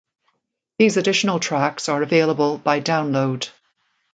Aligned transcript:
These 0.79 0.97
additional 0.97 1.39
tracks 1.39 1.87
are 1.87 2.01
available 2.01 2.57
by 2.57 2.81
download. 2.81 3.51